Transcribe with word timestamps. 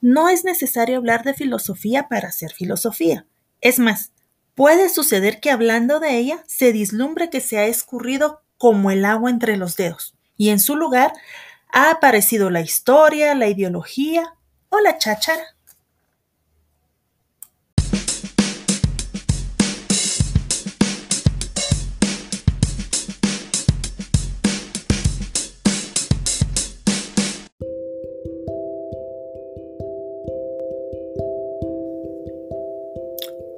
no 0.00 0.28
es 0.28 0.44
necesario 0.44 0.98
hablar 0.98 1.24
de 1.24 1.34
filosofía 1.34 2.08
para 2.08 2.28
hacer 2.28 2.52
filosofía. 2.52 3.26
Es 3.60 3.78
más, 3.78 4.12
puede 4.54 4.88
suceder 4.88 5.40
que 5.40 5.50
hablando 5.50 6.00
de 6.00 6.16
ella 6.16 6.42
se 6.46 6.72
dislumbre 6.72 7.30
que 7.30 7.40
se 7.40 7.58
ha 7.58 7.66
escurrido 7.66 8.42
como 8.56 8.90
el 8.90 9.04
agua 9.04 9.30
entre 9.30 9.56
los 9.56 9.76
dedos, 9.76 10.14
y 10.36 10.50
en 10.50 10.60
su 10.60 10.76
lugar 10.76 11.12
ha 11.72 11.90
aparecido 11.90 12.50
la 12.50 12.60
historia, 12.60 13.34
la 13.34 13.48
ideología 13.48 14.34
o 14.68 14.80
la 14.80 14.98
cháchara. 14.98 15.57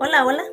Hola, 0.03 0.25
hola. 0.25 0.45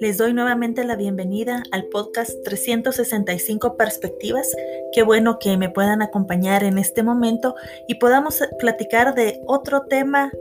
Les 0.00 0.16
doy 0.16 0.32
nuevamente 0.32 0.82
la 0.82 0.96
bienvenida 0.96 1.62
al 1.72 1.88
podcast 1.88 2.42
365 2.42 3.76
Perspectivas. 3.76 4.56
Qué 4.92 5.02
bueno 5.02 5.38
que 5.38 5.58
me 5.58 5.68
puedan 5.68 6.00
acompañar 6.00 6.64
en 6.64 6.78
este 6.78 7.02
momento 7.02 7.54
y 7.86 7.96
podamos 7.96 8.42
platicar 8.58 9.14
de 9.14 9.42
otro 9.46 9.82
tema 9.82 10.32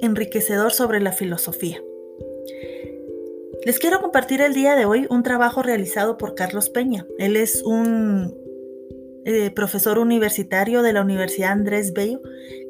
enriquecedor 0.00 0.72
sobre 0.72 1.00
la 1.00 1.12
filosofía. 1.12 1.82
Les 3.64 3.78
quiero 3.78 4.00
compartir 4.02 4.42
el 4.42 4.52
día 4.52 4.76
de 4.76 4.84
hoy 4.84 5.06
un 5.08 5.22
trabajo 5.22 5.62
realizado 5.62 6.18
por 6.18 6.34
Carlos 6.34 6.68
Peña. 6.68 7.06
Él 7.18 7.36
es 7.36 7.62
un 7.62 8.47
eh, 9.30 9.50
profesor 9.50 9.98
universitario 9.98 10.80
de 10.80 10.94
la 10.94 11.02
Universidad 11.02 11.52
Andrés 11.52 11.92
Bello, 11.92 12.22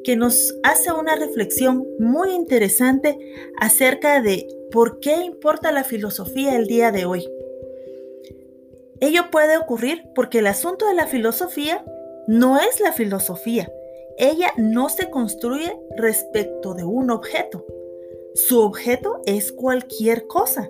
que 0.03 0.17
nos 0.17 0.57
hace 0.61 0.91
una 0.91 1.15
reflexión 1.15 1.87
muy 1.99 2.31
interesante 2.31 3.17
acerca 3.61 4.21
de 4.21 4.45
por 4.69 4.99
qué 4.99 5.23
importa 5.23 5.71
la 5.71 5.85
filosofía 5.85 6.57
el 6.57 6.67
día 6.67 6.91
de 6.91 7.05
hoy. 7.05 7.25
Ello 8.99 9.31
puede 9.31 9.55
ocurrir 9.55 10.03
porque 10.13 10.39
el 10.39 10.47
asunto 10.47 10.85
de 10.85 10.95
la 10.95 11.07
filosofía 11.07 11.85
no 12.27 12.59
es 12.59 12.81
la 12.81 12.91
filosofía. 12.91 13.71
Ella 14.17 14.51
no 14.57 14.89
se 14.89 15.09
construye 15.09 15.71
respecto 15.95 16.73
de 16.73 16.83
un 16.83 17.09
objeto. 17.09 17.65
Su 18.35 18.59
objeto 18.59 19.21
es 19.25 19.53
cualquier 19.53 20.27
cosa 20.27 20.69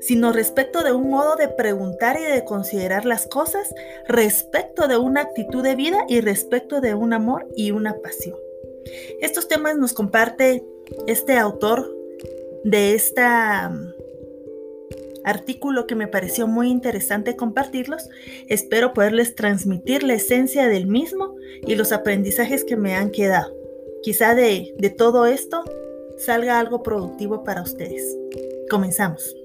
sino 0.00 0.32
respecto 0.32 0.82
de 0.82 0.92
un 0.92 1.10
modo 1.10 1.36
de 1.36 1.48
preguntar 1.48 2.18
y 2.20 2.24
de 2.24 2.44
considerar 2.44 3.04
las 3.04 3.26
cosas, 3.26 3.74
respecto 4.08 4.88
de 4.88 4.96
una 4.96 5.20
actitud 5.20 5.62
de 5.62 5.76
vida 5.76 6.04
y 6.08 6.20
respecto 6.20 6.80
de 6.80 6.94
un 6.94 7.12
amor 7.12 7.46
y 7.54 7.70
una 7.70 7.96
pasión. 7.98 8.36
Estos 9.20 9.48
temas 9.48 9.76
nos 9.76 9.92
comparte 9.92 10.64
este 11.06 11.36
autor 11.36 11.94
de 12.64 12.94
este 12.94 13.22
artículo 15.24 15.86
que 15.86 15.94
me 15.94 16.08
pareció 16.08 16.46
muy 16.46 16.70
interesante 16.70 17.36
compartirlos. 17.36 18.08
Espero 18.48 18.92
poderles 18.92 19.34
transmitir 19.34 20.02
la 20.02 20.14
esencia 20.14 20.68
del 20.68 20.86
mismo 20.86 21.36
y 21.66 21.74
los 21.74 21.92
aprendizajes 21.92 22.64
que 22.64 22.76
me 22.76 22.94
han 22.94 23.10
quedado. 23.10 23.54
Quizá 24.02 24.34
de, 24.34 24.74
de 24.78 24.90
todo 24.90 25.26
esto 25.26 25.62
salga 26.16 26.58
algo 26.58 26.82
productivo 26.82 27.44
para 27.44 27.62
ustedes. 27.62 28.16
Comenzamos. 28.70 29.39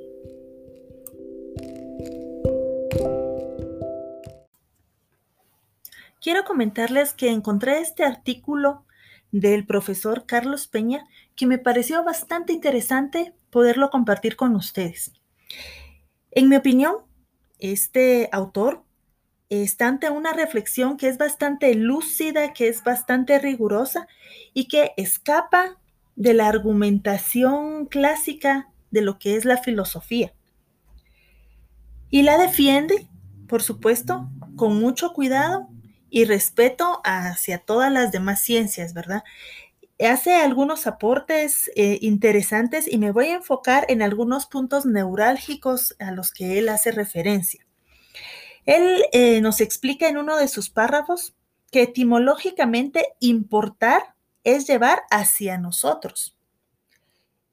Quiero 6.25 6.43
comentarles 6.43 7.13
que 7.13 7.29
encontré 7.29 7.81
este 7.81 8.03
artículo 8.03 8.83
del 9.31 9.63
profesor 9.63 10.25
Carlos 10.25 10.65
Peña 10.65 11.05
que 11.35 11.45
me 11.45 11.59
pareció 11.59 12.03
bastante 12.03 12.51
interesante 12.51 13.35
poderlo 13.51 13.91
compartir 13.91 14.35
con 14.35 14.55
ustedes. 14.55 15.13
En 16.31 16.49
mi 16.49 16.55
opinión, 16.55 16.95
este 17.59 18.27
autor 18.31 18.83
está 19.49 19.87
ante 19.87 20.09
una 20.09 20.33
reflexión 20.33 20.97
que 20.97 21.09
es 21.09 21.19
bastante 21.19 21.75
lúcida, 21.75 22.53
que 22.53 22.69
es 22.69 22.83
bastante 22.83 23.37
rigurosa 23.37 24.07
y 24.51 24.67
que 24.67 24.93
escapa 24.97 25.79
de 26.15 26.33
la 26.33 26.47
argumentación 26.47 27.85
clásica 27.85 28.71
de 28.89 29.03
lo 29.03 29.19
que 29.19 29.35
es 29.35 29.45
la 29.45 29.57
filosofía. 29.57 30.33
Y 32.09 32.23
la 32.23 32.39
defiende, 32.39 33.07
por 33.47 33.61
supuesto, 33.61 34.27
con 34.55 34.79
mucho 34.79 35.13
cuidado 35.13 35.69
y 36.15 36.23
respeto 36.23 37.01
hacia 37.03 37.57
todas 37.57 37.91
las 37.91 38.13
demás 38.13 38.39
ciencias, 38.39 38.93
¿verdad? 38.93 39.25
Hace 39.99 40.33
algunos 40.33 40.87
aportes 40.87 41.69
eh, 41.75 41.99
interesantes 42.01 42.87
y 42.89 42.97
me 42.99 43.11
voy 43.11 43.25
a 43.25 43.35
enfocar 43.35 43.85
en 43.89 44.01
algunos 44.01 44.45
puntos 44.45 44.85
neurálgicos 44.85 45.93
a 45.99 46.11
los 46.11 46.31
que 46.31 46.57
él 46.57 46.69
hace 46.69 46.91
referencia. 46.91 47.67
Él 48.65 49.03
eh, 49.11 49.41
nos 49.41 49.59
explica 49.59 50.07
en 50.07 50.15
uno 50.15 50.37
de 50.37 50.47
sus 50.47 50.69
párrafos 50.69 51.35
que 51.69 51.81
etimológicamente 51.81 53.05
importar 53.19 54.15
es 54.45 54.65
llevar 54.67 55.01
hacia 55.11 55.57
nosotros. 55.57 56.37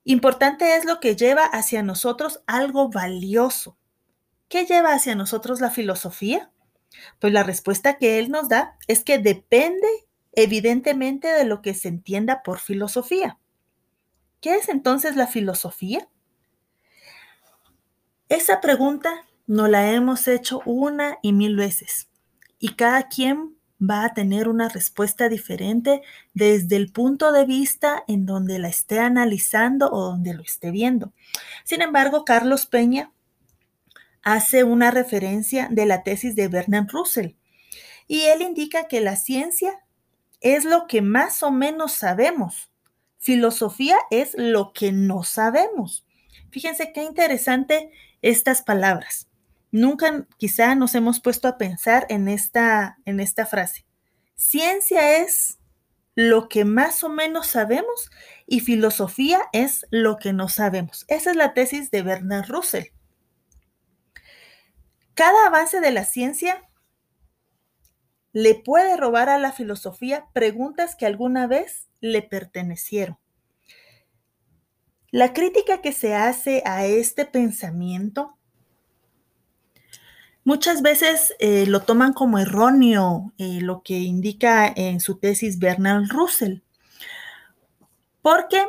Importante 0.04 0.76
es 0.76 0.84
lo 0.84 1.00
que 1.00 1.16
lleva 1.16 1.46
hacia 1.46 1.82
nosotros 1.82 2.44
algo 2.46 2.90
valioso. 2.90 3.76
¿Qué 4.48 4.66
lleva 4.66 4.92
hacia 4.92 5.16
nosotros 5.16 5.60
la 5.60 5.70
filosofía? 5.70 6.52
Pues 7.18 7.32
la 7.32 7.42
respuesta 7.42 7.98
que 7.98 8.18
él 8.18 8.30
nos 8.30 8.48
da 8.48 8.76
es 8.88 9.04
que 9.04 9.18
depende 9.18 9.88
evidentemente 10.32 11.28
de 11.28 11.44
lo 11.44 11.62
que 11.62 11.74
se 11.74 11.88
entienda 11.88 12.42
por 12.42 12.58
filosofía. 12.58 13.38
¿Qué 14.40 14.56
es 14.56 14.68
entonces 14.68 15.16
la 15.16 15.26
filosofía? 15.26 16.08
Esa 18.28 18.60
pregunta 18.60 19.26
nos 19.46 19.68
la 19.68 19.92
hemos 19.92 20.26
hecho 20.26 20.62
una 20.64 21.18
y 21.22 21.32
mil 21.32 21.56
veces 21.56 22.08
y 22.58 22.74
cada 22.74 23.08
quien 23.08 23.56
va 23.82 24.04
a 24.04 24.14
tener 24.14 24.48
una 24.48 24.68
respuesta 24.68 25.28
diferente 25.28 26.02
desde 26.32 26.76
el 26.76 26.92
punto 26.92 27.32
de 27.32 27.44
vista 27.44 28.04
en 28.06 28.24
donde 28.26 28.58
la 28.58 28.68
esté 28.68 29.00
analizando 29.00 29.90
o 29.90 30.02
donde 30.02 30.34
lo 30.34 30.42
esté 30.42 30.70
viendo. 30.70 31.12
Sin 31.64 31.82
embargo, 31.82 32.24
Carlos 32.24 32.66
Peña 32.66 33.12
hace 34.22 34.64
una 34.64 34.90
referencia 34.90 35.68
de 35.70 35.86
la 35.86 36.02
tesis 36.02 36.36
de 36.36 36.48
Bernard 36.48 36.88
Russell 36.90 37.32
y 38.06 38.24
él 38.24 38.42
indica 38.42 38.88
que 38.88 39.00
la 39.00 39.16
ciencia 39.16 39.80
es 40.40 40.64
lo 40.64 40.86
que 40.86 41.02
más 41.02 41.42
o 41.42 41.50
menos 41.50 41.92
sabemos. 41.92 42.70
Filosofía 43.18 43.96
es 44.10 44.34
lo 44.36 44.72
que 44.72 44.92
no 44.92 45.22
sabemos. 45.22 46.04
Fíjense 46.50 46.92
qué 46.92 47.04
interesante 47.04 47.90
estas 48.20 48.62
palabras. 48.62 49.28
Nunca 49.70 50.26
quizá 50.36 50.74
nos 50.74 50.94
hemos 50.94 51.20
puesto 51.20 51.48
a 51.48 51.56
pensar 51.56 52.06
en 52.10 52.28
esta, 52.28 52.98
en 53.06 53.20
esta 53.20 53.46
frase. 53.46 53.86
Ciencia 54.34 55.18
es 55.18 55.58
lo 56.14 56.48
que 56.48 56.64
más 56.64 57.04
o 57.04 57.08
menos 57.08 57.46
sabemos 57.46 58.10
y 58.46 58.60
filosofía 58.60 59.40
es 59.52 59.86
lo 59.90 60.18
que 60.18 60.32
no 60.32 60.48
sabemos. 60.48 61.06
Esa 61.08 61.30
es 61.30 61.36
la 61.36 61.54
tesis 61.54 61.90
de 61.90 62.02
Bernard 62.02 62.50
Russell. 62.50 62.88
Cada 65.22 65.46
avance 65.46 65.80
de 65.80 65.92
la 65.92 66.04
ciencia 66.04 66.68
le 68.32 68.56
puede 68.56 68.96
robar 68.96 69.28
a 69.28 69.38
la 69.38 69.52
filosofía 69.52 70.26
preguntas 70.32 70.96
que 70.96 71.06
alguna 71.06 71.46
vez 71.46 71.88
le 72.00 72.22
pertenecieron. 72.22 73.18
La 75.12 75.32
crítica 75.32 75.80
que 75.80 75.92
se 75.92 76.16
hace 76.16 76.64
a 76.66 76.86
este 76.86 77.24
pensamiento 77.24 78.36
muchas 80.42 80.82
veces 80.82 81.36
eh, 81.38 81.66
lo 81.68 81.82
toman 81.82 82.14
como 82.14 82.40
erróneo, 82.40 83.32
eh, 83.38 83.60
lo 83.60 83.84
que 83.84 84.00
indica 84.00 84.66
en 84.74 84.98
su 84.98 85.18
tesis 85.18 85.60
Bernard 85.60 86.08
Russell, 86.08 86.62
porque 88.22 88.66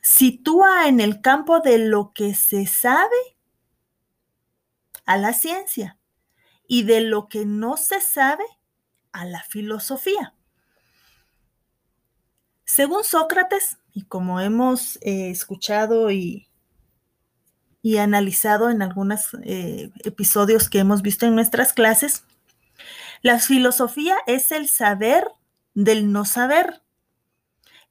sitúa 0.00 0.88
en 0.88 0.98
el 0.98 1.20
campo 1.20 1.60
de 1.60 1.76
lo 1.76 2.12
que 2.14 2.34
se 2.34 2.66
sabe 2.66 3.36
a 5.10 5.16
la 5.16 5.32
ciencia 5.32 5.98
y 6.68 6.84
de 6.84 7.00
lo 7.00 7.28
que 7.28 7.44
no 7.44 7.76
se 7.76 8.00
sabe 8.00 8.44
a 9.10 9.24
la 9.24 9.42
filosofía. 9.42 10.36
Según 12.64 13.02
Sócrates, 13.02 13.78
y 13.92 14.04
como 14.04 14.40
hemos 14.40 14.98
eh, 15.02 15.30
escuchado 15.30 16.12
y, 16.12 16.48
y, 17.82 17.96
analizado 17.96 18.70
en 18.70 18.82
algunos 18.82 19.36
eh, 19.42 19.90
episodios 20.04 20.70
que 20.70 20.78
hemos 20.78 21.02
visto 21.02 21.26
en 21.26 21.34
nuestras 21.34 21.72
clases, 21.72 22.22
la 23.20 23.40
filosofía 23.40 24.14
es 24.28 24.52
el 24.52 24.68
saber 24.68 25.26
del 25.74 26.12
no 26.12 26.24
saber. 26.24 26.84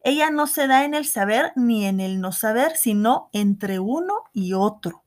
Ella 0.05 0.29
no 0.29 0.47
se 0.47 0.67
da 0.67 0.85
en 0.85 0.93
el 0.93 1.05
saber 1.05 1.51
ni 1.57 1.85
en 1.85 1.99
el 1.99 2.21
no 2.21 2.31
saber, 2.31 2.77
sino 2.77 3.29
entre 3.33 3.79
uno 3.79 4.23
y 4.31 4.53
otro. 4.53 5.03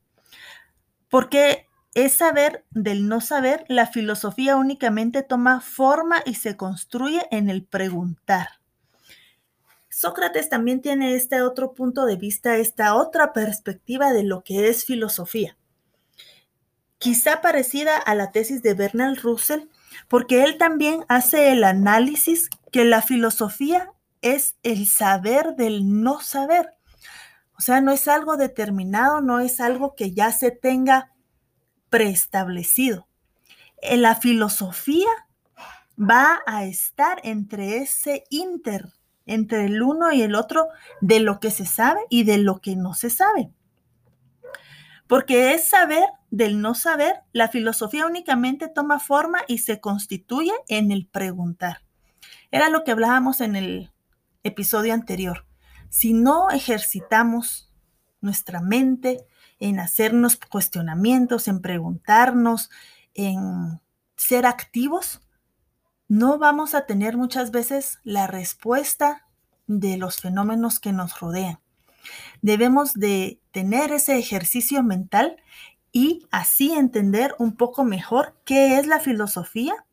Porque 1.09 1.65
es 1.93 2.13
saber 2.13 2.65
del 2.71 3.07
no 3.07 3.21
saber, 3.21 3.65
la 3.67 3.87
filosofía 3.87 4.55
únicamente 4.55 5.21
toma 5.21 5.61
forma 5.61 6.21
y 6.25 6.35
se 6.35 6.57
construye 6.57 7.21
en 7.31 7.49
el 7.49 7.63
preguntar. 7.63 8.47
Sócrates 9.89 10.49
también 10.49 10.81
tiene 10.81 11.13
este 11.15 11.43
otro 11.43 11.75
punto 11.75 12.05
de 12.05 12.17
vista, 12.17 12.57
esta 12.57 12.95
otra 12.95 13.31
perspectiva 13.31 14.11
de 14.11 14.23
lo 14.23 14.43
que 14.43 14.67
es 14.67 14.85
filosofía. 14.85 15.55
Quizá 16.97 17.41
parecida 17.41 17.97
a 17.97 18.15
la 18.15 18.31
tesis 18.31 18.63
de 18.63 18.73
Bernard 18.73 19.19
Russell, 19.19 19.67
porque 20.07 20.43
él 20.43 20.57
también 20.57 21.05
hace 21.09 21.51
el 21.51 21.63
análisis 21.63 22.49
que 22.71 22.85
la 22.85 23.01
filosofía 23.01 23.91
es 24.21 24.55
el 24.63 24.87
saber 24.87 25.55
del 25.55 26.01
no 26.01 26.21
saber. 26.21 26.73
O 27.55 27.61
sea, 27.61 27.81
no 27.81 27.91
es 27.91 28.07
algo 28.07 28.35
determinado, 28.35 29.21
no 29.21 29.39
es 29.39 29.59
algo 29.59 29.95
que 29.95 30.11
ya 30.11 30.31
se 30.31 30.49
tenga 30.49 31.12
preestablecido. 31.93 33.07
En 33.79 34.01
la 34.01 34.15
filosofía 34.15 35.11
va 35.95 36.39
a 36.47 36.65
estar 36.65 37.21
entre 37.23 37.77
ese 37.77 38.23
inter, 38.31 38.89
entre 39.27 39.65
el 39.65 39.79
uno 39.79 40.11
y 40.11 40.23
el 40.23 40.33
otro, 40.33 40.69
de 41.01 41.19
lo 41.19 41.39
que 41.39 41.51
se 41.51 41.67
sabe 41.67 41.99
y 42.09 42.23
de 42.23 42.39
lo 42.39 42.61
que 42.61 42.75
no 42.75 42.95
se 42.95 43.11
sabe. 43.11 43.51
Porque 45.05 45.53
es 45.53 45.69
saber 45.69 46.03
del 46.31 46.61
no 46.61 46.73
saber, 46.73 47.21
la 47.31 47.47
filosofía 47.47 48.07
únicamente 48.07 48.69
toma 48.69 48.99
forma 48.99 49.41
y 49.47 49.59
se 49.59 49.79
constituye 49.79 50.53
en 50.69 50.91
el 50.91 51.05
preguntar. 51.05 51.83
Era 52.49 52.69
lo 52.69 52.83
que 52.83 52.89
hablábamos 52.89 53.39
en 53.39 53.55
el 53.55 53.91
episodio 54.41 54.95
anterior. 54.95 55.45
Si 55.89 56.13
no 56.13 56.49
ejercitamos 56.49 57.71
nuestra 58.19 58.61
mente 58.61 59.27
en 59.63 59.79
hacernos 59.79 60.35
cuestionamientos, 60.35 61.47
en 61.47 61.61
preguntarnos, 61.61 62.69
en 63.13 63.79
ser 64.17 64.45
activos, 64.45 65.21
no 66.09 66.37
vamos 66.37 66.75
a 66.75 66.85
tener 66.85 67.15
muchas 67.15 67.51
veces 67.51 67.99
la 68.03 68.27
respuesta 68.27 69.25
de 69.65 69.95
los 69.95 70.17
fenómenos 70.19 70.81
que 70.81 70.91
nos 70.91 71.17
rodean. 71.17 71.61
Debemos 72.41 72.93
de 72.93 73.39
tener 73.51 73.93
ese 73.93 74.17
ejercicio 74.17 74.83
mental 74.83 75.37
y 75.93 76.27
así 76.29 76.73
entender 76.73 77.33
un 77.39 77.55
poco 77.55 77.85
mejor 77.85 78.35
qué 78.43 78.77
es 78.79 78.85
la 78.85 78.99
filosofía 78.99 79.85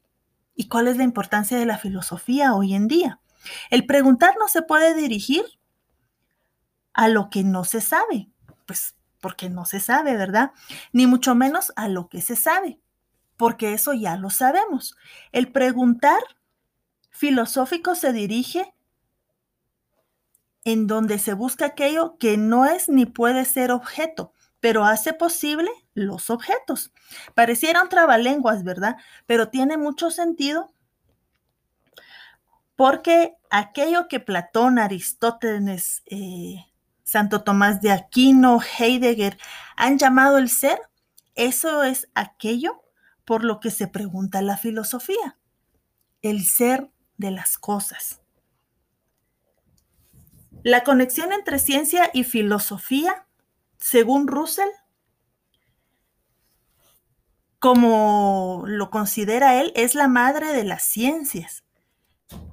y 0.57 0.67
cuál 0.67 0.89
es 0.89 0.97
la 0.97 1.05
importancia 1.05 1.57
de 1.57 1.67
la 1.67 1.79
filosofía 1.79 2.55
hoy 2.55 2.75
en 2.75 2.89
día. 2.89 3.21
El 3.71 3.87
preguntar 3.87 4.35
no 4.37 4.49
se 4.49 4.63
puede 4.63 4.97
dirigir 4.97 5.45
a 6.93 7.07
lo 7.07 7.31
que 7.31 7.45
no 7.45 7.63
se 7.63 7.81
sabe, 7.81 8.29
pues 8.67 8.97
porque 9.21 9.49
no 9.49 9.65
se 9.65 9.81
sabe, 9.81 10.17
¿verdad? 10.17 10.53
Ni 10.93 11.07
mucho 11.07 11.35
menos 11.35 11.73
a 11.77 11.89
lo 11.89 12.09
que 12.09 12.21
se 12.21 12.37
sabe 12.37 12.81
porque 13.41 13.73
eso 13.73 13.95
ya 13.95 14.19
lo 14.19 14.29
sabemos. 14.29 14.99
El 15.33 15.51
preguntar 15.51 16.21
filosófico 17.09 17.95
se 17.95 18.13
dirige 18.13 18.75
en 20.65 20.87
donde 20.87 21.19
se 21.19 21.33
busca 21.33 21.65
aquello 21.65 22.19
que 22.19 22.37
no 22.37 22.67
es 22.67 22.91
ni 22.91 23.07
puede 23.07 23.47
ser 23.47 23.71
objeto, 23.71 24.35
pero 24.61 24.85
hace 24.85 25.15
posible 25.15 25.71
los 25.95 26.29
objetos. 26.29 26.93
Pareciera 27.35 27.83
un 27.83 27.89
trabalenguas, 27.89 28.63
¿verdad? 28.63 28.99
Pero 29.25 29.49
tiene 29.49 29.79
mucho 29.79 30.11
sentido 30.11 30.75
porque 32.77 33.39
aquello 33.49 34.07
que 34.07 34.21
Platón, 34.21 34.79
Aristóteles, 34.79 36.03
eh, 36.05 36.67
Santo 37.11 37.43
Tomás 37.43 37.81
de 37.81 37.91
Aquino, 37.91 38.61
Heidegger 38.61 39.37
han 39.75 39.99
llamado 39.99 40.39
el 40.39 40.49
ser, 40.49 40.79
eso 41.35 41.83
es 41.83 42.09
aquello 42.15 42.85
por 43.25 43.43
lo 43.43 43.59
que 43.59 43.73
se 43.73 43.89
pregunta 43.89 44.43
la 44.43 44.57
filosofía, 44.57 45.37
el 46.23 46.45
ser 46.45 46.89
de 47.17 47.33
las 47.33 47.59
cosas. 47.59 48.21
La 50.63 50.85
conexión 50.85 51.33
entre 51.33 51.59
ciencia 51.59 52.11
y 52.15 52.23
filosofía, 52.23 53.27
según 53.81 54.29
Russell, 54.29 54.71
como 57.59 58.63
lo 58.67 58.91
considera 58.91 59.61
él, 59.61 59.73
es 59.75 59.97
la 59.97 60.07
madre 60.07 60.53
de 60.53 60.63
las 60.63 60.85
ciencias. 60.85 61.65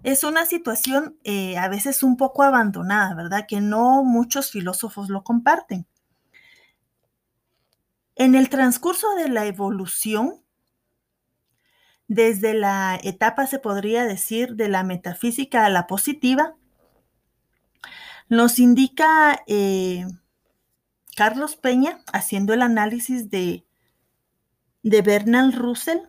Es 0.03 0.23
una 0.23 0.45
situación 0.45 1.17
eh, 1.23 1.57
a 1.57 1.67
veces 1.67 2.03
un 2.03 2.17
poco 2.17 2.43
abandonada, 2.43 3.13
¿verdad? 3.15 3.45
Que 3.47 3.61
no 3.61 4.03
muchos 4.03 4.51
filósofos 4.51 5.09
lo 5.09 5.23
comparten. 5.23 5.85
En 8.15 8.33
el 8.33 8.49
transcurso 8.49 9.15
de 9.15 9.29
la 9.29 9.45
evolución, 9.45 10.41
desde 12.07 12.53
la 12.53 12.99
etapa, 13.03 13.47
se 13.47 13.59
podría 13.59 14.05
decir, 14.05 14.55
de 14.55 14.69
la 14.69 14.83
metafísica 14.83 15.65
a 15.65 15.69
la 15.69 15.87
positiva, 15.87 16.55
nos 18.29 18.59
indica 18.59 19.43
eh, 19.45 20.05
Carlos 21.15 21.55
Peña, 21.55 21.99
haciendo 22.13 22.53
el 22.53 22.61
análisis 22.61 23.29
de, 23.29 23.65
de 24.83 25.01
Bernal 25.01 25.53
Russell, 25.53 25.99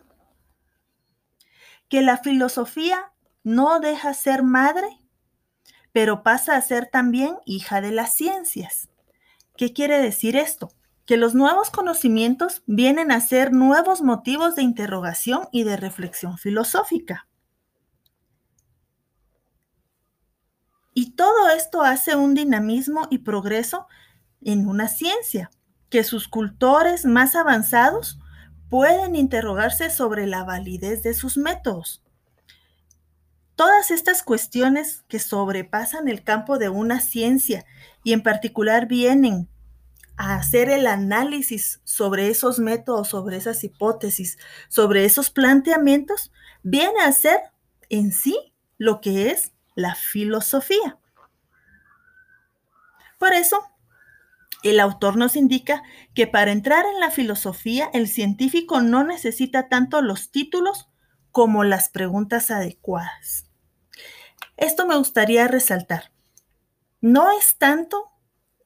que 1.89 2.01
la 2.01 2.17
filosofía 2.17 3.11
no 3.43 3.79
deja 3.79 4.13
ser 4.13 4.43
madre, 4.43 5.01
pero 5.91 6.23
pasa 6.23 6.55
a 6.55 6.61
ser 6.61 6.87
también 6.87 7.37
hija 7.45 7.81
de 7.81 7.91
las 7.91 8.13
ciencias. 8.13 8.89
¿Qué 9.57 9.73
quiere 9.73 10.01
decir 10.01 10.35
esto? 10.35 10.69
que 11.09 11.17
los 11.17 11.33
nuevos 11.33 11.71
conocimientos 11.71 12.61
vienen 12.67 13.11
a 13.11 13.19
ser 13.19 13.51
nuevos 13.51 14.03
motivos 14.03 14.55
de 14.55 14.61
interrogación 14.61 15.49
y 15.51 15.63
de 15.63 15.75
reflexión 15.75 16.37
filosófica. 16.37 17.27
Y 20.93 21.13
todo 21.15 21.49
esto 21.49 21.81
hace 21.81 22.15
un 22.15 22.35
dinamismo 22.35 23.07
y 23.09 23.17
progreso 23.17 23.87
en 24.43 24.67
una 24.67 24.87
ciencia, 24.87 25.49
que 25.89 26.03
sus 26.03 26.27
cultores 26.27 27.05
más 27.05 27.35
avanzados 27.35 28.19
pueden 28.69 29.15
interrogarse 29.15 29.89
sobre 29.89 30.27
la 30.27 30.43
validez 30.43 31.01
de 31.01 31.15
sus 31.15 31.37
métodos. 31.37 32.03
Todas 33.59 33.91
estas 33.91 34.23
cuestiones 34.23 35.03
que 35.09 35.19
sobrepasan 35.19 36.07
el 36.07 36.23
campo 36.23 36.57
de 36.59 36.69
una 36.69 37.01
ciencia 37.01 37.65
y 38.05 38.13
en 38.13 38.23
particular 38.23 38.87
vienen 38.87 39.49
a 40.15 40.35
hacer 40.35 40.69
el 40.69 40.87
análisis 40.87 41.81
sobre 41.83 42.29
esos 42.29 42.59
métodos, 42.59 43.09
sobre 43.09 43.35
esas 43.35 43.61
hipótesis, 43.65 44.37
sobre 44.69 45.03
esos 45.03 45.29
planteamientos, 45.29 46.31
viene 46.63 47.01
a 47.01 47.11
ser 47.11 47.41
en 47.89 48.13
sí 48.13 48.53
lo 48.77 49.01
que 49.01 49.29
es 49.29 49.51
la 49.75 49.93
filosofía. 49.93 50.97
Por 53.17 53.33
eso, 53.33 53.61
el 54.63 54.79
autor 54.79 55.17
nos 55.17 55.35
indica 55.35 55.83
que 56.13 56.27
para 56.27 56.53
entrar 56.53 56.85
en 56.85 57.01
la 57.01 57.11
filosofía, 57.11 57.89
el 57.91 58.07
científico 58.07 58.79
no 58.79 59.03
necesita 59.03 59.67
tanto 59.67 60.01
los 60.01 60.31
títulos 60.31 60.87
como 61.31 61.65
las 61.65 61.89
preguntas 61.89 62.51
adecuadas. 62.51 63.48
Esto 64.59 64.85
me 64.85 64.97
gustaría 64.97 65.47
resaltar. 65.47 66.11
No 66.99 67.31
es 67.31 67.55
tanto 67.55 68.11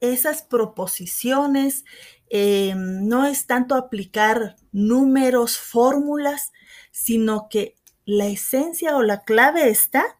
esas 0.00 0.42
proposiciones, 0.42 1.84
eh, 2.30 2.74
no 2.76 3.26
es 3.26 3.46
tanto 3.46 3.76
aplicar 3.76 4.56
números, 4.72 5.56
fórmulas, 5.56 6.52
sino 6.90 7.48
que 7.48 7.76
la 8.04 8.26
esencia 8.26 8.96
o 8.96 9.02
la 9.02 9.22
clave 9.22 9.70
está 9.70 10.18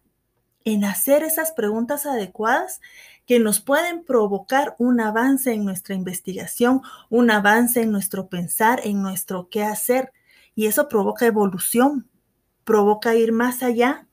en 0.64 0.84
hacer 0.84 1.24
esas 1.24 1.50
preguntas 1.50 2.06
adecuadas 2.06 2.80
que 3.26 3.40
nos 3.40 3.60
pueden 3.60 4.04
provocar 4.04 4.76
un 4.78 5.00
avance 5.00 5.52
en 5.52 5.64
nuestra 5.64 5.96
investigación, 5.96 6.82
un 7.10 7.32
avance 7.32 7.82
en 7.82 7.90
nuestro 7.90 8.28
pensar, 8.28 8.80
en 8.84 9.02
nuestro 9.02 9.48
qué 9.50 9.64
hacer. 9.64 10.12
Y 10.54 10.66
eso 10.66 10.86
provoca 10.86 11.26
evolución, 11.26 12.08
provoca 12.62 13.16
ir 13.16 13.32
más 13.32 13.64
allá 13.64 14.06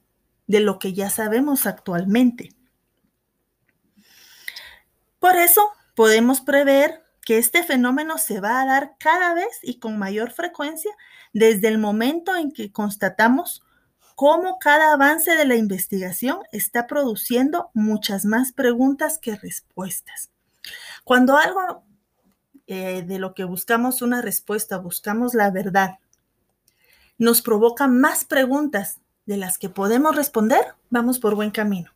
de 0.52 0.60
lo 0.60 0.80
que 0.80 0.92
ya 0.92 1.10
sabemos 1.10 1.66
actualmente. 1.66 2.54
Por 5.18 5.38
eso 5.38 5.62
podemos 5.96 6.42
prever 6.42 7.06
que 7.26 7.38
este 7.38 7.64
fenómeno 7.64 8.18
se 8.18 8.42
va 8.42 8.62
a 8.62 8.66
dar 8.66 8.96
cada 9.00 9.34
vez 9.34 9.60
y 9.64 9.80
con 9.80 9.98
mayor 9.98 10.32
frecuencia 10.32 10.92
desde 11.32 11.70
el 11.70 11.78
momento 11.78 12.36
en 12.36 12.52
que 12.52 12.70
constatamos 12.70 13.64
cómo 14.16 14.60
cada 14.60 14.92
avance 14.92 15.38
de 15.38 15.46
la 15.46 15.56
investigación 15.56 16.40
está 16.52 16.86
produciendo 16.86 17.70
muchas 17.74 18.26
más 18.26 18.52
preguntas 18.52 19.20
que 19.20 19.38
respuestas. 19.38 20.32
Cuando 21.06 21.38
algo 21.38 21.86
eh, 22.68 23.04
de 23.04 23.20
lo 23.20 23.34
que 23.34 23.46
buscamos 23.46 24.02
una 24.02 24.22
respuesta, 24.22 24.78
buscamos 24.80 25.34
la 25.34 25.50
verdad, 25.50 26.00
nos 27.18 27.42
provoca 27.42 27.88
más 27.88 28.26
preguntas 28.26 29.01
de 29.32 29.38
las 29.38 29.58
que 29.58 29.70
podemos 29.70 30.14
responder, 30.14 30.76
vamos 30.90 31.18
por 31.18 31.36
buen 31.36 31.52
camino. 31.52 31.90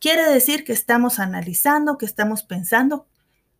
Quiere 0.00 0.28
decir 0.28 0.64
que 0.64 0.72
estamos 0.72 1.20
analizando, 1.20 1.98
que 1.98 2.04
estamos 2.04 2.42
pensando, 2.42 3.06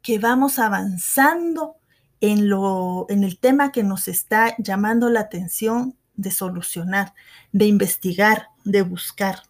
que 0.02 0.18
vamos 0.18 0.58
avanzando 0.58 1.76
en, 2.20 2.48
lo, 2.48 3.06
en 3.08 3.22
el 3.22 3.38
tema 3.38 3.70
que 3.70 3.84
nos 3.84 4.08
está 4.08 4.56
llamando 4.58 5.10
la 5.10 5.20
atención 5.20 5.96
de 6.16 6.32
solucionar, 6.32 7.14
de 7.52 7.66
investigar, 7.66 8.48
de 8.64 8.82
buscar. 8.82 9.44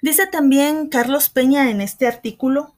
Dice 0.00 0.28
también 0.28 0.88
Carlos 0.88 1.30
Peña 1.30 1.68
en 1.68 1.80
este 1.80 2.06
artículo 2.06 2.76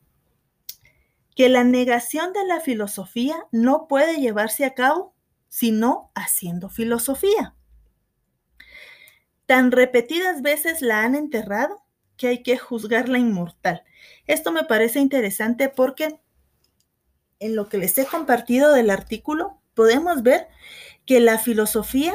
que 1.37 1.51
la 1.51 1.63
negación 1.63 2.33
de 2.33 2.47
la 2.47 2.61
filosofía 2.61 3.37
no 3.53 3.87
puede 3.87 4.17
llevarse 4.17 4.65
a 4.65 4.73
cabo 4.73 5.15
sino 5.51 6.11
haciendo 6.15 6.71
filosofía. 6.71 7.55
Tan 9.47 9.73
repetidas 9.73 10.43
veces 10.43 10.83
la 10.83 11.03
han 11.03 11.15
enterrado 11.15 11.83
que 12.17 12.29
hay 12.29 12.43
que 12.43 12.59
juzgarla 12.59 13.19
inmortal. 13.19 13.83
Esto 14.27 14.53
me 14.53 14.65
parece 14.65 15.01
interesante 15.01 15.69
porque 15.69 16.21
en 17.41 17.57
lo 17.57 17.69
que 17.69 17.79
les 17.79 17.99
he 17.99 18.07
compartido 18.07 18.73
del 18.73 18.91
artículo 18.91 19.61
podemos 19.75 20.23
ver 20.23 20.49
que 21.07 21.21
la 21.21 21.39
filosofía 21.39 22.15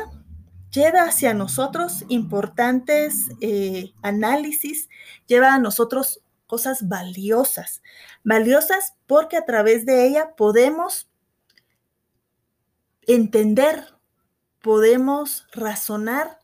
lleva 0.71 1.03
hacia 1.03 1.33
nosotros 1.33 2.05
importantes 2.07 3.25
eh, 3.41 3.93
análisis, 4.01 4.89
lleva 5.25 5.53
a 5.53 5.59
nosotros 5.59 6.21
cosas 6.45 6.87
valiosas, 6.87 7.81
valiosas 8.23 8.93
porque 9.05 9.37
a 9.37 9.45
través 9.45 9.85
de 9.85 10.07
ella 10.07 10.35
podemos 10.35 11.09
entender, 13.05 13.95
podemos 14.61 15.45
razonar 15.51 16.39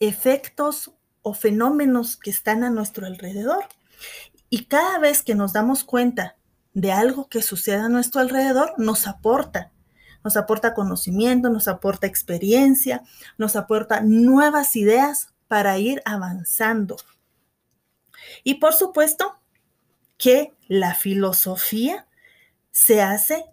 efectos 0.00 0.92
o 1.22 1.34
fenómenos 1.34 2.16
que 2.16 2.30
están 2.30 2.64
a 2.64 2.70
nuestro 2.70 3.06
alrededor. 3.06 3.64
Y 4.50 4.64
cada 4.64 4.98
vez 4.98 5.22
que 5.22 5.34
nos 5.34 5.52
damos 5.52 5.84
cuenta 5.84 6.36
de 6.72 6.92
algo 6.92 7.28
que 7.28 7.42
sucede 7.42 7.80
a 7.80 7.88
nuestro 7.88 8.20
alrededor, 8.20 8.74
nos 8.78 9.06
aporta. 9.06 9.72
Nos 10.24 10.36
aporta 10.36 10.74
conocimiento, 10.74 11.50
nos 11.50 11.68
aporta 11.68 12.06
experiencia, 12.06 13.02
nos 13.36 13.56
aporta 13.56 14.00
nuevas 14.00 14.76
ideas 14.76 15.34
para 15.48 15.78
ir 15.78 16.02
avanzando. 16.04 16.96
Y 18.44 18.54
por 18.54 18.74
supuesto 18.74 19.40
que 20.16 20.54
la 20.66 20.94
filosofía 20.94 22.06
se 22.70 23.02
hace 23.02 23.44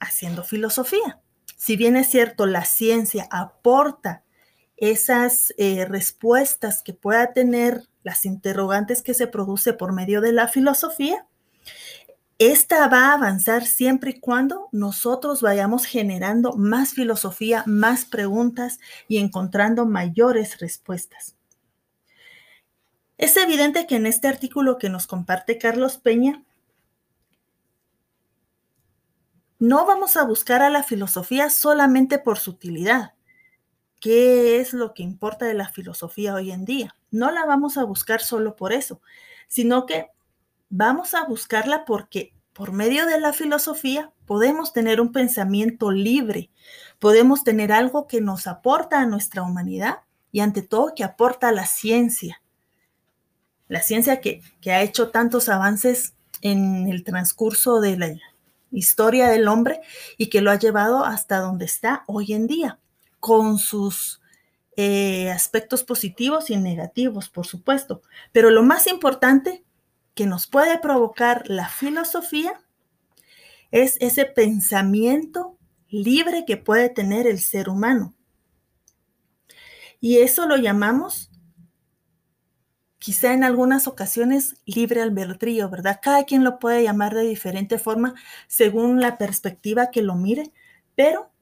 haciendo 0.00 0.44
filosofía. 0.44 1.20
Si 1.56 1.76
bien 1.76 1.96
es 1.96 2.08
cierto, 2.08 2.46
la 2.46 2.64
ciencia 2.64 3.26
aporta 3.30 4.23
esas 4.76 5.54
eh, 5.56 5.84
respuestas 5.84 6.82
que 6.82 6.92
pueda 6.92 7.32
tener 7.32 7.88
las 8.02 8.24
interrogantes 8.26 9.02
que 9.02 9.14
se 9.14 9.26
produce 9.26 9.72
por 9.72 9.92
medio 9.92 10.20
de 10.20 10.32
la 10.32 10.48
filosofía, 10.48 11.26
esta 12.38 12.88
va 12.88 13.10
a 13.10 13.14
avanzar 13.14 13.64
siempre 13.64 14.10
y 14.10 14.20
cuando 14.20 14.68
nosotros 14.72 15.40
vayamos 15.40 15.86
generando 15.86 16.54
más 16.56 16.92
filosofía, 16.92 17.62
más 17.66 18.04
preguntas 18.04 18.80
y 19.06 19.18
encontrando 19.18 19.86
mayores 19.86 20.58
respuestas. 20.58 21.36
Es 23.16 23.36
evidente 23.36 23.86
que 23.86 23.96
en 23.96 24.06
este 24.06 24.26
artículo 24.26 24.78
que 24.78 24.88
nos 24.88 25.06
comparte 25.06 25.58
Carlos 25.58 25.96
Peña, 25.96 26.42
no 29.60 29.86
vamos 29.86 30.16
a 30.16 30.24
buscar 30.24 30.60
a 30.60 30.70
la 30.70 30.82
filosofía 30.82 31.48
solamente 31.48 32.18
por 32.18 32.38
su 32.38 32.50
utilidad. 32.50 33.13
¿Qué 34.04 34.60
es 34.60 34.74
lo 34.74 34.92
que 34.92 35.02
importa 35.02 35.46
de 35.46 35.54
la 35.54 35.70
filosofía 35.70 36.34
hoy 36.34 36.50
en 36.52 36.66
día? 36.66 36.94
No 37.10 37.30
la 37.30 37.46
vamos 37.46 37.78
a 37.78 37.84
buscar 37.84 38.20
solo 38.20 38.54
por 38.54 38.74
eso, 38.74 39.00
sino 39.48 39.86
que 39.86 40.08
vamos 40.68 41.14
a 41.14 41.24
buscarla 41.24 41.86
porque 41.86 42.34
por 42.52 42.72
medio 42.72 43.06
de 43.06 43.18
la 43.18 43.32
filosofía 43.32 44.12
podemos 44.26 44.74
tener 44.74 45.00
un 45.00 45.10
pensamiento 45.10 45.90
libre, 45.90 46.50
podemos 46.98 47.44
tener 47.44 47.72
algo 47.72 48.06
que 48.06 48.20
nos 48.20 48.46
aporta 48.46 49.00
a 49.00 49.06
nuestra 49.06 49.40
humanidad 49.40 50.00
y 50.30 50.40
ante 50.40 50.60
todo 50.60 50.92
que 50.94 51.02
aporta 51.02 51.48
a 51.48 51.52
la 51.52 51.64
ciencia. 51.64 52.42
La 53.68 53.80
ciencia 53.80 54.20
que, 54.20 54.42
que 54.60 54.72
ha 54.72 54.82
hecho 54.82 55.12
tantos 55.12 55.48
avances 55.48 56.12
en 56.42 56.88
el 56.88 57.04
transcurso 57.04 57.80
de 57.80 57.96
la 57.96 58.14
historia 58.70 59.28
del 59.28 59.48
hombre 59.48 59.80
y 60.18 60.28
que 60.28 60.42
lo 60.42 60.50
ha 60.50 60.58
llevado 60.58 61.06
hasta 61.06 61.38
donde 61.38 61.64
está 61.64 62.04
hoy 62.06 62.34
en 62.34 62.46
día, 62.46 62.78
con 63.24 63.56
sus 63.56 64.20
eh, 64.76 65.30
aspectos 65.30 65.82
positivos 65.82 66.50
y 66.50 66.58
negativos, 66.58 67.30
por 67.30 67.46
supuesto. 67.46 68.02
Pero 68.32 68.50
lo 68.50 68.62
más 68.62 68.86
importante 68.86 69.64
que 70.14 70.26
nos 70.26 70.46
puede 70.46 70.78
provocar 70.78 71.48
la 71.48 71.70
filosofía 71.70 72.60
es 73.70 73.96
ese 74.02 74.26
pensamiento 74.26 75.56
libre 75.88 76.44
que 76.46 76.58
puede 76.58 76.90
tener 76.90 77.26
el 77.26 77.40
ser 77.40 77.70
humano. 77.70 78.14
Y 80.02 80.18
eso 80.18 80.46
lo 80.46 80.58
llamamos 80.58 81.30
quizá 82.98 83.32
en 83.32 83.42
algunas 83.42 83.86
ocasiones 83.86 84.56
libre 84.66 85.00
albedrío, 85.00 85.70
¿verdad? 85.70 85.98
Cada 86.02 86.24
quien 86.24 86.44
lo 86.44 86.58
puede 86.58 86.82
llamar 86.82 87.14
de 87.14 87.22
diferente 87.22 87.78
forma 87.78 88.16
según 88.48 89.00
la 89.00 89.16
perspectiva 89.16 89.90
que 89.90 90.02
lo 90.02 90.14
mire, 90.14 90.52
pero 90.94 91.33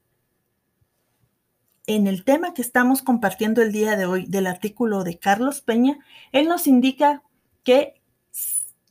en 1.85 2.07
el 2.07 2.23
tema 2.23 2.53
que 2.53 2.61
estamos 2.61 3.01
compartiendo 3.01 3.61
el 3.61 3.71
día 3.71 3.95
de 3.95 4.05
hoy 4.05 4.25
del 4.25 4.47
artículo 4.47 5.03
de 5.03 5.19
Carlos 5.19 5.61
Peña, 5.61 5.99
él 6.31 6.47
nos 6.47 6.67
indica 6.67 7.23
que 7.63 8.01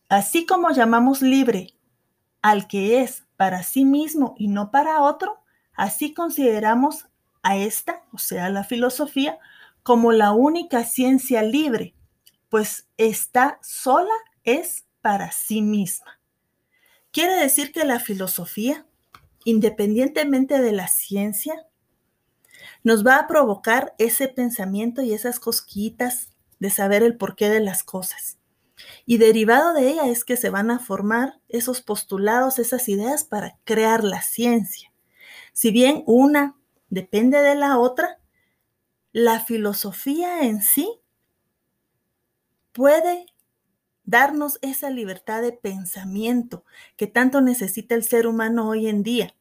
así 0.09 0.45
como 0.47 0.71
llamamos 0.71 1.23
libre 1.23 1.75
al 2.43 2.67
que 2.67 3.01
es 3.01 3.25
para 3.37 3.63
sí 3.63 3.85
mismo 3.85 4.35
y 4.37 4.49
no 4.49 4.71
para 4.71 5.03
otro, 5.03 5.43
así 5.75 6.13
consideramos 6.13 7.07
a 7.43 7.57
esta, 7.57 8.03
o 8.13 8.19
sea, 8.19 8.51
la 8.51 8.65
filosofía, 8.65 9.39
como 9.83 10.13
la 10.13 10.33
única 10.33 10.85
ciencia 10.85 11.43
libre 11.43 11.95
pues 12.53 12.87
está 12.99 13.59
sola 13.63 14.13
es 14.45 14.85
para 15.01 15.33
sí 15.33 15.63
misma. 15.63 16.21
Quiere 17.11 17.35
decir 17.35 17.73
que 17.73 17.87
la 17.87 17.99
filosofía, 17.99 18.85
independientemente 19.47 20.61
de 20.61 20.73
la 20.73 20.87
ciencia, 20.87 21.67
nos 22.85 23.07
va 23.07 23.17
a 23.17 23.27
provocar 23.27 23.95
ese 23.99 24.29
pensamiento 24.29 25.03
y 25.03 25.13
esas 25.13 25.39
cosquitas 25.41 26.31
de 26.59 26.71
saber 26.71 27.03
el 27.03 27.17
porqué 27.17 27.49
de 27.49 27.61
las 27.61 27.83
cosas. 27.83 28.39
Y 29.07 29.19
derivado 29.19 29.75
de 29.75 29.91
ella 29.91 30.09
es 30.09 30.25
que 30.25 30.37
se 30.37 30.51
van 30.51 30.71
a 30.71 30.79
formar 30.79 31.41
esos 31.49 31.83
postulados, 31.83 32.59
esas 32.59 32.89
ideas 32.89 33.25
para 33.25 33.59
crear 33.65 34.05
la 34.05 34.23
ciencia. 34.23 34.93
Si 35.53 35.71
bien 35.71 36.03
una 36.07 36.57
depende 36.89 37.39
de 37.43 37.55
la 37.55 37.79
otra, 37.79 38.19
la 39.13 39.41
filosofía 39.41 40.43
en 40.43 40.63
sí 40.63 41.01
puede 42.73 43.27
darnos 44.05 44.59
esa 44.63 44.91
libertad 44.91 45.43
de 45.43 45.53
pensamiento 45.53 46.65
que 46.97 47.07
tanto 47.07 47.41
necesita 47.41 47.95
el 47.95 48.05
ser 48.05 48.27
humano 48.27 48.69
hoy 48.69 48.89
en 48.89 49.03
día. 49.03 49.35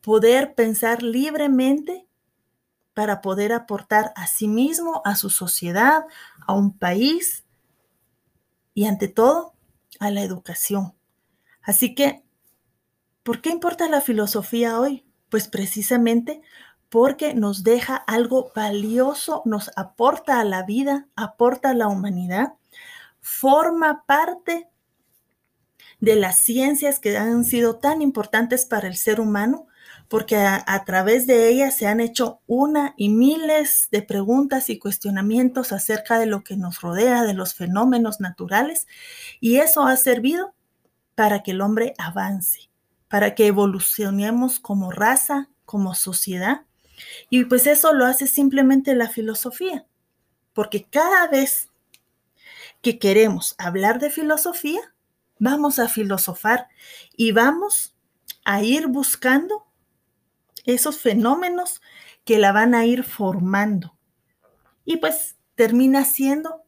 Poder 0.00 0.54
pensar 0.54 1.02
libremente 1.02 2.06
para 2.94 3.20
poder 3.20 3.52
aportar 3.52 4.12
a 4.16 4.26
sí 4.26 4.48
mismo, 4.48 5.02
a 5.04 5.16
su 5.16 5.30
sociedad, 5.30 6.04
a 6.46 6.52
un 6.52 6.76
país 6.76 7.44
y 8.74 8.86
ante 8.86 9.08
todo 9.08 9.54
a 9.98 10.10
la 10.10 10.22
educación. 10.22 10.94
Así 11.62 11.94
que, 11.94 12.22
¿por 13.22 13.40
qué 13.40 13.50
importa 13.50 13.88
la 13.88 14.00
filosofía 14.00 14.80
hoy? 14.80 15.04
Pues 15.28 15.48
precisamente 15.48 16.42
porque 16.88 17.34
nos 17.34 17.62
deja 17.62 17.94
algo 17.94 18.50
valioso, 18.54 19.42
nos 19.44 19.70
aporta 19.76 20.40
a 20.40 20.44
la 20.44 20.64
vida, 20.64 21.08
aporta 21.14 21.70
a 21.70 21.74
la 21.74 21.86
humanidad, 21.86 22.54
forma 23.20 24.04
parte 24.06 24.68
de 26.00 26.16
las 26.16 26.40
ciencias 26.40 26.98
que 26.98 27.16
han 27.16 27.44
sido 27.44 27.76
tan 27.76 28.02
importantes 28.02 28.66
para 28.66 28.88
el 28.88 28.96
ser 28.96 29.20
humano, 29.20 29.66
porque 30.10 30.36
a, 30.38 30.84
través 30.84 31.28
de 31.28 31.48
ellas 31.48 31.76
se 31.76 31.86
han 31.86 32.00
hecho 32.00 32.40
una 32.48 32.94
y 32.96 33.10
miles 33.10 33.86
de 33.92 34.02
preguntas 34.02 34.68
y 34.68 34.76
cuestionamientos 34.76 35.70
acerca 35.70 36.18
de 36.18 36.26
lo 36.26 36.42
que 36.42 36.56
nos 36.56 36.80
rodea, 36.80 37.22
de 37.22 37.32
los 37.32 37.54
fenómenos 37.54 38.18
naturales, 38.18 38.88
y 39.38 39.58
eso 39.58 39.84
ha 39.84 39.96
servido 39.96 40.52
para 41.14 41.44
que 41.44 41.52
el 41.52 41.60
hombre 41.60 41.94
avance, 41.96 42.70
para 43.06 43.36
que 43.36 43.46
evolucionemos 43.46 44.58
como 44.58 44.90
raza, 44.90 45.48
como 45.64 45.94
sociedad, 45.94 46.62
y 47.28 47.44
pues 47.44 47.68
eso 47.68 47.94
lo 47.94 48.04
hace 48.04 48.26
simplemente 48.26 48.96
la 48.96 49.08
filosofía, 49.08 49.86
porque 50.54 50.86
cada 50.90 51.28
vez 51.28 51.68
que 52.82 52.98
queremos 52.98 53.54
hablar 53.58 54.00
de 54.00 54.10
filosofía, 54.10 54.80
vamos 55.38 55.78
a 55.78 55.86
filosofar 55.86 56.66
y 57.16 57.30
vamos 57.30 57.94
a 58.44 58.64
ir 58.64 58.88
buscando 58.88 59.69
esos 60.64 60.98
fenómenos 60.98 61.80
que 62.24 62.38
la 62.38 62.52
van 62.52 62.74
a 62.74 62.84
ir 62.84 63.04
formando. 63.04 63.96
Y 64.84 64.98
pues 64.98 65.36
termina 65.54 66.04
siendo 66.04 66.64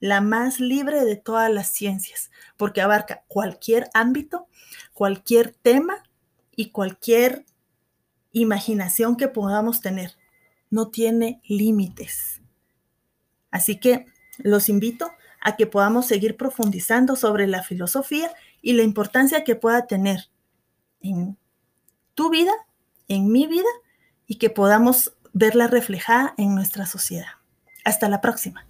la 0.00 0.20
más 0.20 0.60
libre 0.60 1.04
de 1.04 1.16
todas 1.16 1.50
las 1.50 1.68
ciencias, 1.68 2.30
porque 2.56 2.82
abarca 2.82 3.24
cualquier 3.28 3.88
ámbito, 3.94 4.48
cualquier 4.92 5.54
tema 5.54 6.02
y 6.54 6.70
cualquier 6.70 7.46
imaginación 8.32 9.16
que 9.16 9.28
podamos 9.28 9.80
tener. 9.80 10.16
No 10.70 10.88
tiene 10.88 11.40
límites. 11.44 12.42
Así 13.50 13.78
que 13.78 14.06
los 14.38 14.68
invito 14.68 15.10
a 15.40 15.56
que 15.56 15.66
podamos 15.66 16.06
seguir 16.06 16.36
profundizando 16.36 17.16
sobre 17.16 17.46
la 17.46 17.62
filosofía 17.62 18.34
y 18.60 18.72
la 18.72 18.82
importancia 18.82 19.44
que 19.44 19.56
pueda 19.56 19.86
tener 19.86 20.28
en 21.00 21.38
tu 22.14 22.30
vida, 22.30 22.52
en 23.08 23.30
mi 23.30 23.46
vida 23.46 23.68
y 24.26 24.36
que 24.36 24.50
podamos 24.50 25.14
verla 25.32 25.66
reflejada 25.66 26.34
en 26.38 26.54
nuestra 26.54 26.86
sociedad. 26.86 27.26
Hasta 27.84 28.08
la 28.08 28.20
próxima. 28.20 28.66